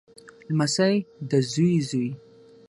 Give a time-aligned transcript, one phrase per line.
[0.49, 0.93] لمسی
[1.29, 2.07] دزوی زوی